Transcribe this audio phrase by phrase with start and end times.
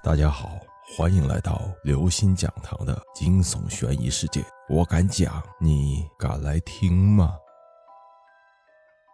[0.00, 0.60] 大家好，
[0.96, 4.44] 欢迎来到刘星讲堂的惊悚悬疑世界。
[4.68, 7.36] 我敢讲，你敢来听吗？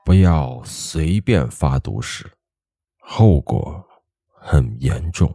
[0.04, 2.30] 不要随便发毒誓，
[3.00, 3.82] 后果
[4.28, 5.34] 很严重。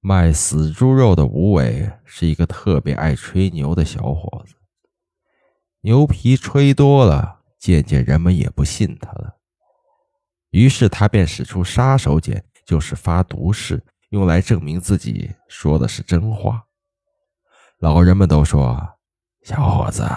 [0.00, 4.56] 卖死猪肉的吴伟是一个特别爱吹牛的小伙子，
[5.82, 9.38] 牛皮吹多了，渐渐人们也不信他了。
[10.50, 12.42] 于是他便使出杀手锏。
[12.70, 16.64] 就是发毒誓，用来证明自己说的是真话。
[17.80, 18.96] 老人们都说
[19.42, 20.08] ：“小伙子，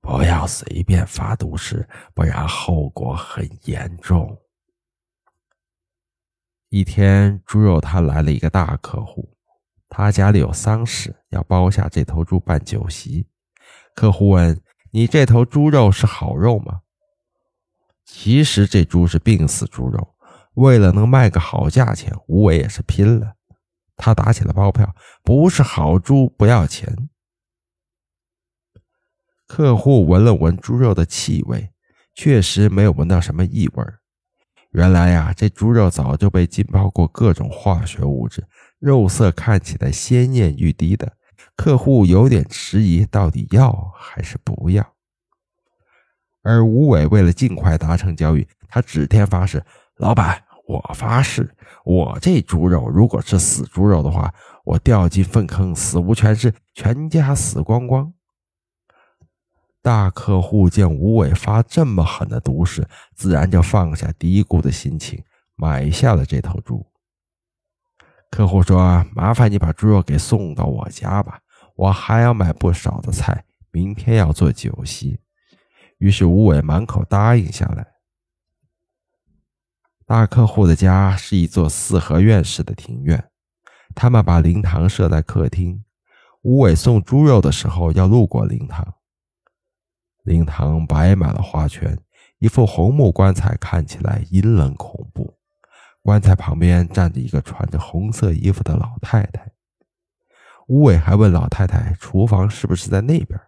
[0.00, 4.40] 不要随便发毒誓，不然后果很严重。”
[6.70, 9.36] 一天，猪肉摊来了一个大客户，
[9.88, 13.26] 他家里有丧事，要包下这头猪办酒席。
[13.96, 14.62] 客户问
[14.92, 16.82] ：“你这头猪肉是好肉吗？”
[18.06, 20.14] 其实这猪是病死猪肉。
[20.60, 23.34] 为了能卖个好价钱，吴伟也是拼了。
[23.96, 27.08] 他打起了包票，不是好猪不要钱。
[29.46, 31.70] 客户闻了闻猪肉的气味，
[32.14, 33.84] 确实没有闻到什么异味。
[34.72, 38.46] 原来呀，这猪肉早就被浸泡过各种化学物质，
[38.78, 41.16] 肉色看起来鲜艳欲滴的。
[41.56, 44.94] 客户有点迟疑，到底要还是不要？
[46.42, 49.64] 而吴伟为了尽快达成交易，他指天发誓。
[49.96, 51.52] 老板，我发誓，
[51.84, 54.32] 我这猪肉如果是死猪肉的话，
[54.64, 58.12] 我掉进粪坑，死无全尸，全家死光光。
[59.82, 65.20] 大客户见吴伟发这么狠的毒誓，自然就放下嘀咕的心情，
[65.56, 66.86] 买下了这头猪。
[68.30, 71.40] 客户说：“麻烦你把猪肉给送到我家吧，
[71.74, 75.18] 我还要买不少的菜，明天要做酒席。”
[75.98, 77.86] 于是吴伟满口答应下来。
[80.10, 83.30] 大客户的家是一座四合院式的庭院，
[83.94, 85.84] 他们把灵堂设在客厅。
[86.42, 88.94] 吴伟送猪肉的时候要路过灵堂，
[90.24, 91.96] 灵堂摆满了花圈，
[92.40, 95.38] 一副红木棺材看起来阴冷恐怖。
[96.02, 99.52] 棺材旁边站着一个穿着红色衣服的老太太。
[100.66, 103.40] 吴伟还问老太太：“厨房是不是在那边？”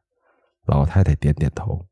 [0.67, 1.89] 老太太点点头。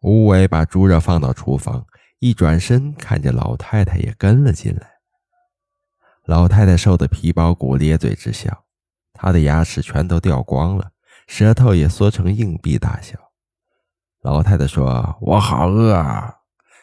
[0.00, 1.86] 吴伟把猪肉放到厨房。
[2.24, 4.92] 一转身，看见老太太也跟了进来。
[6.24, 8.64] 老太太瘦得皮包骨，咧嘴直笑，
[9.12, 10.90] 她的牙齿全都掉光了，
[11.26, 13.18] 舌头也缩成硬币大小。
[14.22, 16.34] 老太太说：“我好饿啊！”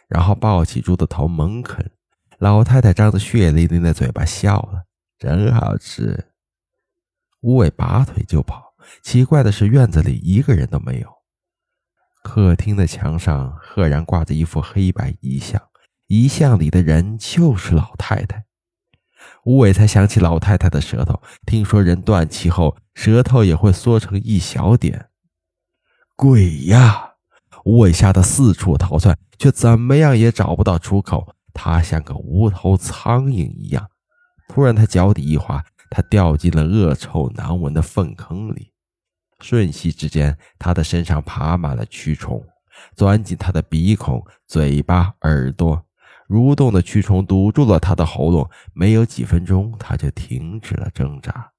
[0.08, 1.90] 然后抱起猪的头猛啃。
[2.38, 4.84] 老太太张着血淋淋的嘴巴笑了
[5.18, 6.34] ：“真好吃。”
[7.42, 8.76] 吴伟拔腿就跑。
[9.02, 11.21] 奇怪的是，院子里一个人都没有。
[12.22, 15.62] 客厅的墙上赫然挂着一副黑白遗像，
[16.08, 18.46] 遗像里的人就是老太太。
[19.44, 25.10] 吴伟才想起老太太的舌头，听说人断气后舌头也会缩成一小点。
[26.16, 27.14] 鬼呀！
[27.66, 31.36] 吴伟吓得四处逃窜，却怎么样也找不到出口。
[31.54, 33.90] 他像个无头苍蝇一样。
[34.48, 38.71] 突然，他脚底一滑，他掉进了恶臭难闻的粪坑里。
[39.42, 42.42] 瞬息之间，他的身上爬满了蛆虫，
[42.96, 45.86] 钻进他的鼻孔、嘴巴、耳朵。
[46.30, 51.52] 蠕动的蛆虫堵住了他的喉咙，没有几分钟，他就停止了挣扎。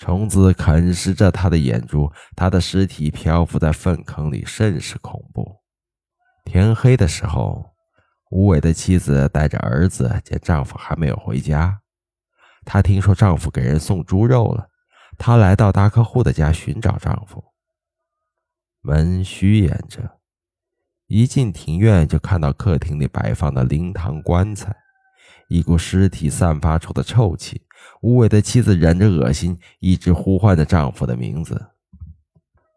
[0.00, 5.60] 虫子啃食着他的眼珠，他的尸体漂浮在粪坑里，甚是恐怖。
[6.44, 7.64] 天黑的时候，
[8.30, 11.80] 吴伟的妻子带着儿子见丈夫还没有回家，
[12.64, 14.68] 她听说丈夫给人送猪肉了。
[15.18, 17.44] 她来到大客户的家寻找丈夫，
[18.80, 20.18] 门虚掩着，
[21.08, 24.74] 一进庭院就看到客厅里摆放的灵堂棺材，
[25.48, 27.62] 一股尸体散发出的臭气。
[28.00, 31.66] 吴伟的妻子忍着恶心，一直呼唤着丈夫的名字。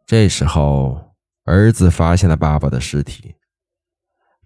[0.06, 3.36] 这时候，儿子发现了爸爸的尸体。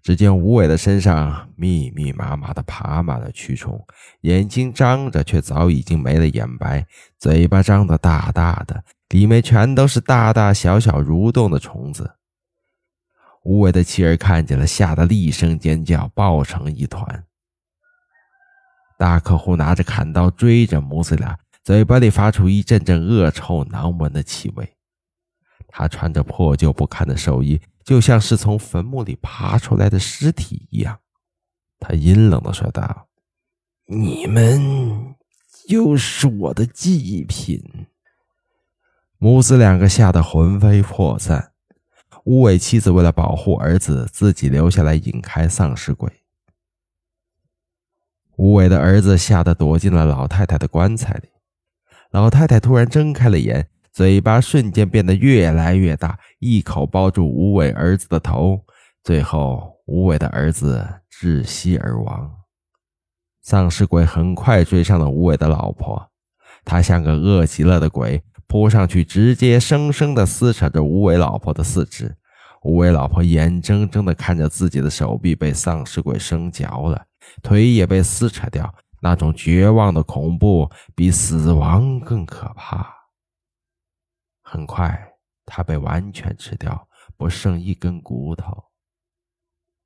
[0.06, 3.84] 只见吴伟的身上密密麻麻的爬满了蛆虫，
[4.20, 6.84] 眼睛张着，却早已经没了眼白；
[7.18, 12.18] 嘴巴张得大大的，里面全都是大大小小蠕动的虫子。
[13.42, 17.24] 吴伟的妻儿看见了，吓得厉声尖叫，抱成一团。
[18.96, 24.72] 大客户拿着砍刀追着母子俩，嘴巴里发出一阵阵恶臭难闻的气味。
[25.66, 27.60] 他穿着破旧不堪的寿衣。
[27.86, 30.98] 就像是从坟墓里爬出来的尸体一样，
[31.78, 33.06] 他阴冷的说道
[33.86, 35.14] ：“你们
[35.68, 37.86] 就是我的祭品。”
[39.18, 41.52] 母子两个吓得魂飞魄散。
[42.24, 46.10] 吴伟妻子为了保护儿子，自己留下来引开丧尸鬼。
[48.36, 51.28] 吴伟的儿子吓得躲进了老太太的棺材里。
[52.10, 58.60] 老太太突然睁开了眼，嘴巴瞬间变得越来越大，一口抱住吴伟儿子的头。
[59.02, 62.30] 最后，吴伟的儿子窒息而亡。
[63.40, 66.10] 丧尸鬼很快追上了吴伟的老婆，
[66.62, 72.14] 他像个饿极了的鬼，扑上去，直接生生的撕扯着吴伟老婆的四肢。
[72.64, 77.02] 吴伟老婆眼睁睁地看着自己的手臂被丧尸鬼生嚼了，
[77.42, 82.95] 腿也被撕扯掉，那种绝望的恐怖比死亡更可怕。
[84.48, 85.12] 很快，
[85.44, 88.66] 他被完全吃掉，不剩一根骨头。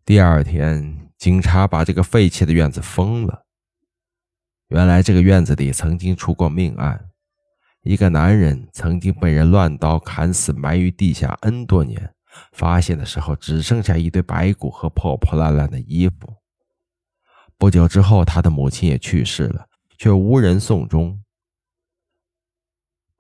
[0.05, 3.47] 第二天，警察把这个废弃的院子封了。
[4.69, 7.09] 原来，这个院子里曾经出过命案，
[7.81, 12.15] 一个男人曾经被人乱刀砍死，埋于地下 N 多年。
[12.53, 16.37] 发现的时候，只剩下一堆白骨和破破烂烂的衣服。
[17.57, 19.67] 不久之后，他的母亲也去世了，
[19.97, 21.25] 却无人送终。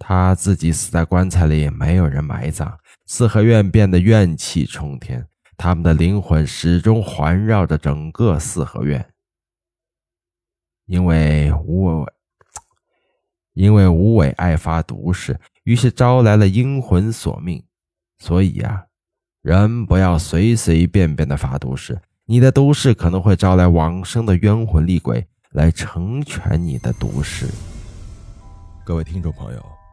[0.00, 2.76] 他自己死在棺材里，没有人埋葬。
[3.06, 5.24] 四合院变得怨气冲天，
[5.56, 9.12] 他们的灵魂始终环绕着整个四合院。
[10.86, 12.12] 因为吴伟，
[13.52, 17.62] 因为吴伟爱发毒誓，于是招来了阴魂索命。
[18.18, 18.86] 所以呀。
[19.42, 27.46] 人不要随随便便的发毒誓，你的毒誓可能会招来往生的冤魂厉鬼来成全你的毒誓。
[28.84, 29.64] 各位听众朋友，